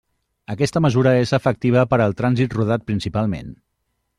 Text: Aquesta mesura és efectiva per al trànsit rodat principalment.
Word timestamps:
Aquesta 0.53 0.81
mesura 0.85 1.13
és 1.25 1.33
efectiva 1.39 1.83
per 1.91 1.99
al 2.07 2.17
trànsit 2.23 2.59
rodat 2.61 2.89
principalment. 2.89 3.53